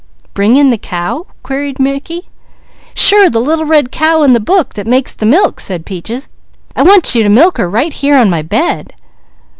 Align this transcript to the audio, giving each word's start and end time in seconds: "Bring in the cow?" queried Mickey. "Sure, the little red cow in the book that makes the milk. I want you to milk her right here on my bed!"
"Bring 0.33 0.55
in 0.55 0.71
the 0.71 0.79
cow?" 0.79 1.27
queried 1.43 1.79
Mickey. 1.79 2.27
"Sure, 2.95 3.29
the 3.29 3.39
little 3.39 3.65
red 3.65 3.91
cow 3.91 4.23
in 4.23 4.33
the 4.33 4.39
book 4.39 4.73
that 4.73 4.87
makes 4.87 5.13
the 5.13 5.27
milk. 5.27 5.61
I 5.69 6.81
want 6.81 7.13
you 7.13 7.21
to 7.21 7.29
milk 7.29 7.59
her 7.59 7.69
right 7.69 7.93
here 7.93 8.15
on 8.15 8.27
my 8.27 8.41
bed!" 8.41 8.93